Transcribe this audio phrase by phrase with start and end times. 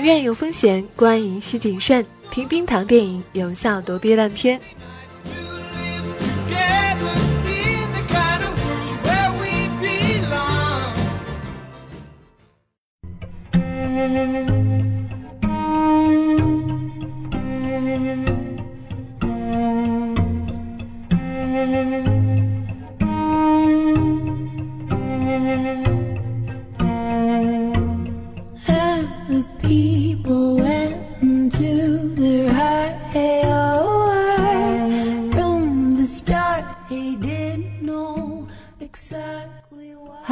[0.00, 2.02] 影院有风险，观影需谨慎。
[2.30, 4.58] 听冰糖电影，有效躲避烂片。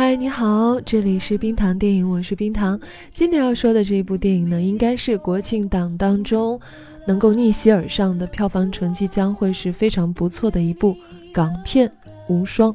[0.09, 2.81] 嗨，你好，这里是冰糖电影，我是冰糖。
[3.13, 6.59] 今天要说的这一部电影呢，应该是国庆档当中
[7.07, 10.97] 能够逆袭而上的票房成绩将会是非常不错的一部
[11.31, 11.87] 港片
[12.27, 12.73] 《无双》。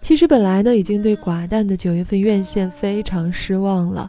[0.00, 4.08] 其实本来呢，已经对寡淡的九月份院线非常失望了，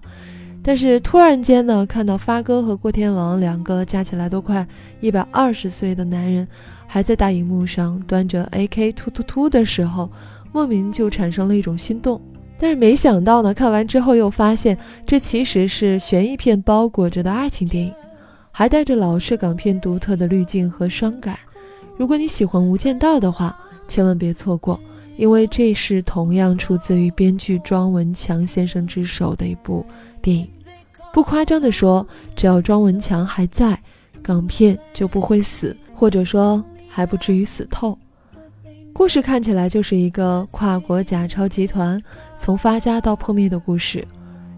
[0.62, 4.64] 但是突然间呢，看到发哥和郭天王两个加起来都快
[5.00, 6.48] 一百二十岁的男人，
[6.86, 10.08] 还在大荧幕上端着 AK 突突突的时候。
[10.58, 12.20] 莫名就产生了一种心动，
[12.58, 17.94] 但是没想到呢，看完之后又发现这其实是悬疑片包裹着的爱情电影，
[18.52, 21.38] 还带着老式港片独特的滤镜和伤感。
[21.96, 23.56] 如果你喜欢《无间道》的话，
[23.88, 24.82] 千万别错过，
[25.16, 29.86] 因为这是同样出自于编剧庄文强先生之手的一部
[30.24, 30.50] 电影。
[31.14, 32.04] 不夸张地说，
[32.36, 33.80] 只要庄文强还在，
[34.24, 37.96] 港片就不会死，或者说还不至于死透。
[38.98, 42.02] 故事看起来就是一个跨国假钞集团
[42.36, 44.04] 从发家到破灭的故事。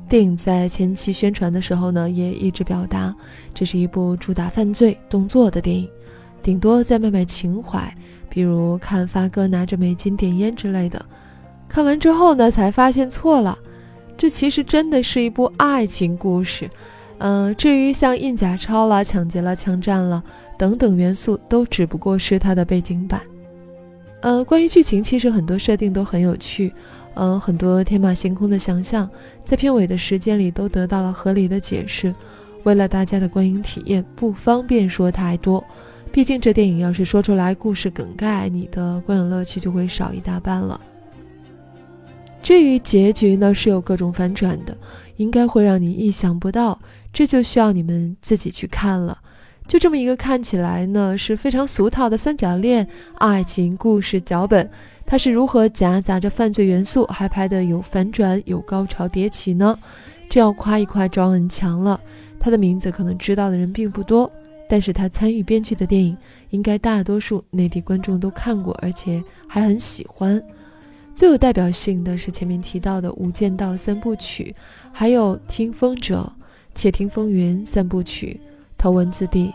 [0.07, 3.13] 电影在前期宣传的时候呢，也一直表达
[3.53, 5.89] 这是一部主打犯罪动作的电影，
[6.41, 7.93] 顶多在卖卖情怀，
[8.29, 11.05] 比如看发哥拿着美金点烟之类的。
[11.67, 13.59] 看完之后呢，才发现错了，
[14.17, 16.69] 这其实真的是一部爱情故事。
[17.17, 20.23] 嗯，至于像印假钞了、抢劫了、枪战了
[20.57, 23.19] 等等元素，都只不过是它的背景板。
[24.21, 26.73] 呃，关于剧情，其实很多设定都很有趣，
[27.13, 29.09] 呃，很多天马行空的想象，
[29.45, 32.13] 在片尾的时间里都得到了合理的解释。
[32.63, 35.63] 为了大家的观影体验，不方便说太多，
[36.11, 40.79] 毕竟这电影要是说出来故事梗概，你的观影乐趣就会少一大半了。
[42.43, 44.77] 至于结局呢，是有各种反转的，
[45.15, 46.77] 应该会让你意想不到，
[47.13, 49.17] 这就需要你们自己去看了。
[49.69, 52.85] 就这么一个看起来呢是非常俗套的三角恋
[53.19, 54.67] 爱情故事脚本，
[55.05, 59.77] 它是如何夹杂着犯罪元素，还拍的有反转、有高潮迭起呢？
[60.27, 62.01] 这要夸一夸庄文强了。
[62.39, 64.27] 他的名字可能知道的人并不多，
[64.67, 66.17] 但是他参与编剧的电影，
[66.49, 70.41] 应该大多数内地观众都看过，而且还很喜欢。
[71.13, 74.51] 最有代表性的是前面提到的《无间道》三部曲，
[74.91, 76.21] 还有《听风者》
[76.73, 78.39] 《且听风云》三部曲。
[78.79, 79.53] 头文字 D，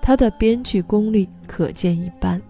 [0.00, 2.40] 他的编剧功力可见一斑。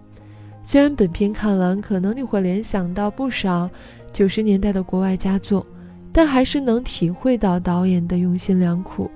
[0.62, 3.70] 虽然本片看完可能你会联想到不少
[4.12, 5.66] 九十年代的国外佳作，
[6.12, 9.10] 但还是能体会到导演的用心良苦，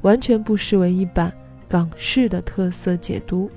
[0.00, 1.30] 完全不失为一版
[1.68, 3.50] 港式的特色解读。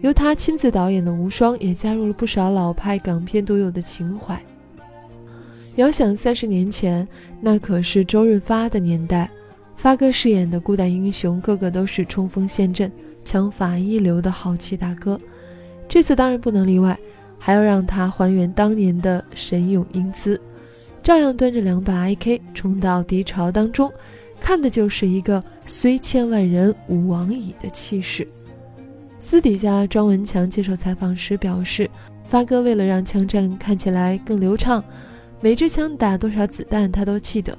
[0.00, 4.40] 由他亲自导演的《无双》也加入了不少老派港片独有的情怀。
[5.74, 7.06] 遥想三十年前，
[7.40, 9.28] 那可是周润发的年代。
[9.80, 12.92] 发哥饰演的孤胆英雄，个个都是冲锋陷阵、
[13.24, 15.18] 枪法一流的豪气大哥。
[15.88, 16.98] 这次当然不能例外，
[17.38, 20.38] 还要让他还原当年的神勇英姿，
[21.02, 23.90] 照样端着两把 AK 冲到敌巢当中，
[24.38, 28.28] 看的就是一个虽千万人吾往矣的气势。
[29.18, 31.88] 私底下，庄文强接受采访时表示，
[32.28, 34.84] 发哥为了让枪战看起来更流畅，
[35.40, 37.56] 每支枪打多少子弹他都记得。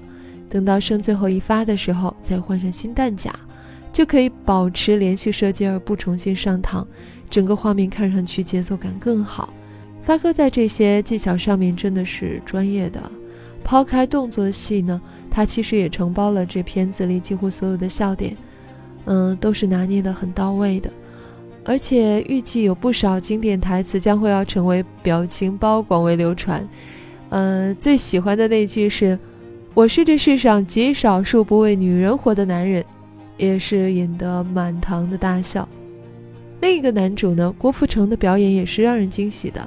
[0.51, 3.33] 等到剩最后一发的时候，再换上新弹夹，
[3.93, 6.85] 就可以保持连续射击而不重新上膛，
[7.29, 9.53] 整个画面看上去节奏感更好。
[10.03, 13.01] 发哥在这些技巧上面真的是专业的。
[13.63, 18.35] 抛开动作戏呢，他其实也承包了这片子里几乎所有的笑点，
[19.05, 20.91] 嗯，都是拿捏的很到位的。
[21.63, 26.61] 而且预计有不少经典台词将会要成为表情包广为流传。
[27.29, 29.17] 嗯，最喜欢的那句是。
[29.73, 32.83] 我是这世上极少数不为女人活的男人，
[33.37, 35.67] 也是引得满堂的大笑。
[36.59, 39.65] 另一个男主呢，郭富城的表演也是让人惊喜的。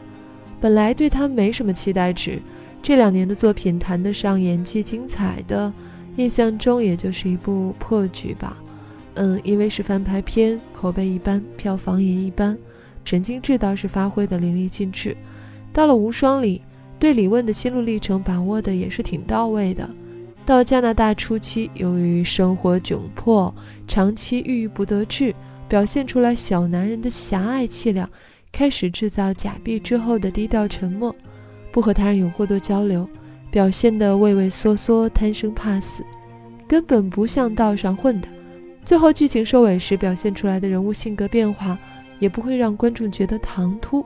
[0.61, 2.39] 本来对他没什么期待值，
[2.83, 5.73] 这两年的作品谈得上演技精彩的，
[6.17, 8.59] 印象中也就是一部破剧吧。
[9.15, 12.57] 嗯，因为是翻拍片，口碑一般，票房也一般。
[13.05, 15.17] 神经质倒是发挥的淋漓尽致。
[15.73, 16.61] 到了无双里。
[16.99, 19.89] 对李问的心路历程把握的也是挺到位的，
[20.47, 23.55] 到加拿大初期，由于生活窘迫，
[23.87, 25.35] 长期郁郁不得志，
[25.69, 28.09] 表现出来小男人的狭隘气量，
[28.51, 31.15] 开始制造假币之后的低调沉默，
[31.71, 33.07] 不和他人有过多交流，
[33.51, 36.03] 表现得畏畏缩缩，贪生怕死，
[36.67, 38.29] 根本不像道上混的。
[38.85, 41.79] 最后剧情收尾时表现出来的人物性格变化，
[42.19, 44.05] 也不会让观众觉得唐突。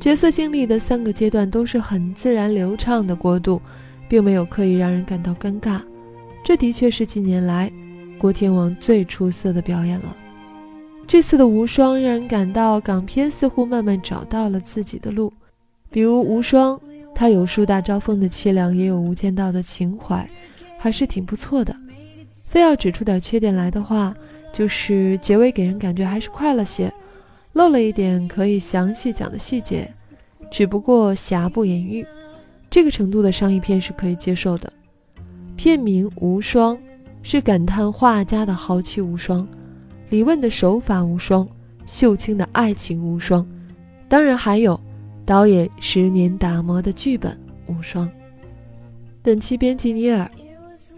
[0.00, 3.60] 角色经历的三个阶段都是很自然流畅的过渡。
[4.08, 5.80] 并没有刻意让人感到尴尬，
[6.42, 7.70] 这的确是近年来
[8.18, 10.16] 郭天王最出色的表演了。
[11.06, 15.32] 这次的无双让人感到港片似乎慢慢找到了自己的路，
[15.92, 16.76] 比如无双，
[17.14, 20.28] 它有树大招风的凄凉，也有无间道的情怀，
[20.76, 21.72] 还是挺不错的。
[22.42, 24.12] 非要指出点缺点来的话，
[24.52, 26.92] 就是结尾给人感觉还是快了些，
[27.52, 29.90] 漏了一点可以详细讲的细节，
[30.50, 32.06] 只不过瑕不掩瑜。
[32.70, 34.72] 这个程度的商业片是可以接受的。
[35.56, 36.76] 片名《无双》
[37.22, 39.46] 是感叹画家的豪气无双，
[40.08, 41.46] 李问的手法无双，
[41.84, 43.46] 秀清的爱情无双，
[44.08, 44.80] 当然还有
[45.26, 47.36] 导演十年打磨的剧本
[47.66, 48.08] 无双。
[49.22, 50.30] 本期编辑尼尔，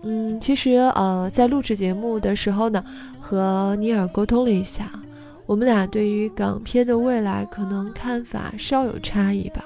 [0.03, 2.85] 嗯，其实呃，在录制节目的时候呢，
[3.19, 4.93] 和尼尔沟通了一下，
[5.53, 9.63] 我们俩对于港片的未来可能看法稍有差异吧。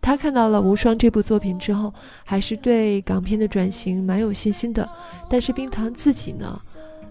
[0.00, 1.92] 他看到了《无双》这部作品之后，
[2.24, 4.88] 还是对港片的转型蛮有信心的。
[5.28, 6.58] 但是冰糖自己呢，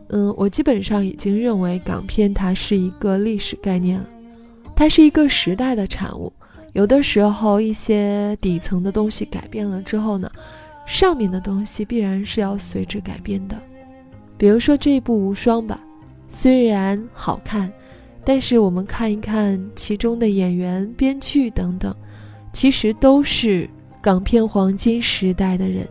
[0.07, 4.07] 嗯，我基本上已经认为港片它是一个历史概念了，
[4.75, 6.33] 它是一个时代的产物。
[6.73, 10.27] 有的时候一些底层的东西改变了之后呢，
[10.87, 13.55] 上面的东西必然是要随之改变的。
[14.35, 15.79] 比如说这一部《无双》吧，
[16.27, 17.71] 虽然好看，
[18.23, 21.95] 但是我们看一看其中的演员、编剧等等。
[22.51, 23.69] 其实都是
[24.01, 25.87] 港片黄金时代的人。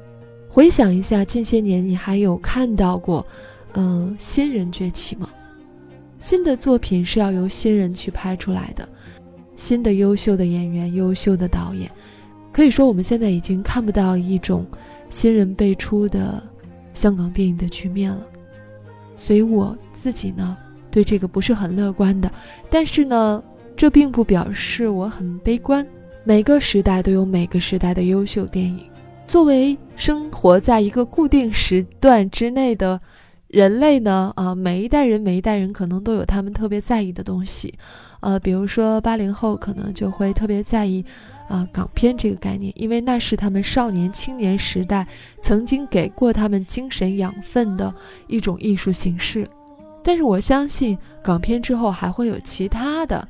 [0.49, 3.25] 回想一下，近些年你还有看到过，
[3.75, 5.31] 嗯，新人崛起吗？
[6.19, 8.89] 新的作品是要由新人去拍出来的，
[9.55, 11.89] 新的优秀的演员、优秀的导演。
[12.51, 14.67] 可以说，我们现在已经看不到一种
[15.09, 16.43] 新人辈出的
[16.93, 18.27] 香港电影的局面了。
[19.17, 20.57] 所以我自己呢，
[20.91, 22.31] 对这个不是很乐观的。
[22.71, 23.43] 但是呢，
[23.77, 25.87] 这并不表示我很悲观。
[26.25, 28.81] 每个时代都有每个时代的优秀电影。
[29.27, 32.99] 作为生活在一个固定时段之内的
[33.49, 37.73] 人类呢，啊，每一代人每一代人可能都有他们特别在意的东西，
[38.21, 41.05] 呃，比如说八零后可能就会特别在意，
[41.49, 45.07] 啊，港片这个概念，因为那是他们少年青年时代
[45.41, 47.95] 曾经给过他们精神养分的
[48.27, 49.49] 一种艺术形式。
[50.09, 53.29] 但是我相信港片之后还会有其他的。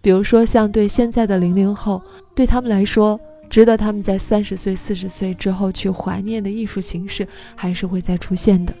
[0.00, 2.00] 比如说，像对现在的零零后，
[2.36, 3.18] 对他们来说，
[3.50, 7.26] 值得他们在三十岁、四十岁之后去怀念的艺术形式，
[7.56, 8.72] 还是会再出现的。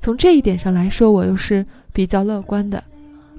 [0.00, 1.64] 从这一点上来说，我又是
[1.94, 2.84] 比较乐观的。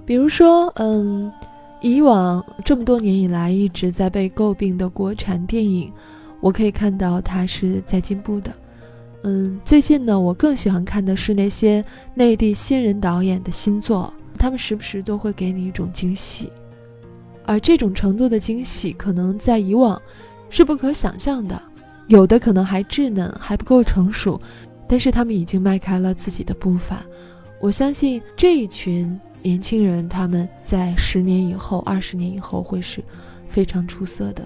[0.03, 1.31] 比如说，嗯，
[1.79, 5.94] 以往这么多年以来一直在被诟病的国产电影，
[6.39, 8.51] 我可以看到它是在进步的。
[9.23, 11.83] 嗯，最近呢，我更喜欢看的是那些
[12.15, 16.51] 内地新人导演的新作，他们时不时都会给你一种惊喜。
[17.45, 20.01] 而这种程度的惊喜，可能在以往
[20.50, 21.62] 是不可想象的。
[22.07, 24.41] 有的可能还稚嫩，还不够成熟，
[24.87, 27.06] 但是他们已经迈开了自己的步伐。
[27.59, 33.04] 我相信这一群年轻人，他们在十年以后、二十年以后会是
[33.47, 34.44] 非常出色的，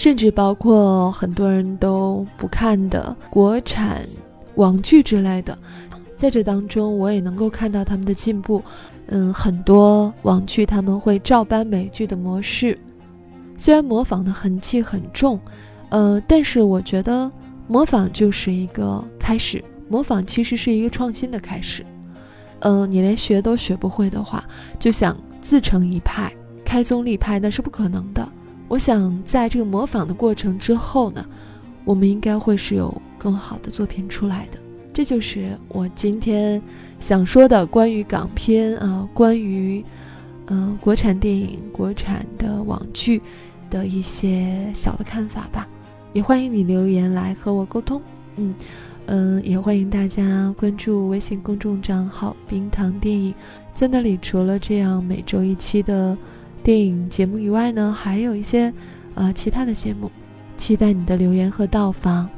[0.00, 4.00] 甚至包括很多人都不看的国产
[4.54, 5.58] 网剧之类的，
[6.16, 8.62] 在这当中，我也能够看到他们的进步。
[9.08, 12.78] 嗯，很多网剧他们会照搬美剧的模式，
[13.58, 15.38] 虽然模仿的痕迹很重，
[15.90, 17.30] 呃，但是我觉得
[17.68, 21.84] 模仿就是一个开始，模仿其实是一个创新的开始。
[22.60, 24.42] 嗯，你连学都学不会的话，
[24.78, 26.32] 就想自成一派、
[26.64, 28.26] 开宗立派，那是不可能的。
[28.70, 31.26] 我想在这个模仿的过程之后呢，
[31.84, 34.58] 我们应该会是有更好的作品出来的。
[34.94, 36.62] 这就是我今天
[37.00, 39.84] 想说的关于港片啊，关于
[40.46, 43.20] 嗯国产电影、国产的网剧
[43.68, 45.66] 的一些小的看法吧。
[46.12, 48.00] 也欢迎你留言来和我沟通。
[48.36, 48.54] 嗯
[49.06, 53.34] 嗯，也欢迎大家关注微信公众账号“冰糖电影”，
[53.74, 56.16] 在那里除了这样每周一期的
[56.70, 58.72] 电影节目以外呢，还有一些
[59.16, 60.08] 呃其他的节目。
[60.56, 62.28] 期待你的留言和到访。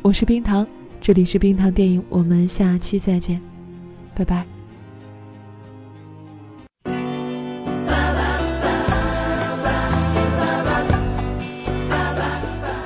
[0.00, 0.66] 我是冰糖。
[0.98, 3.38] 这里是冰糖电影，我们下期再见，
[4.14, 4.46] 拜拜。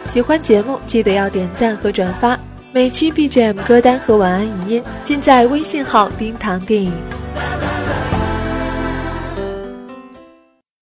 [0.06, 2.36] 喜欢节目，记得要点赞和转发。
[2.72, 6.92] 每期 BGM 歌单和晚安语音尽在微信号“冰糖电影”。